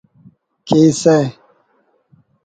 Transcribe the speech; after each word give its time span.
کیسہ 0.67 1.17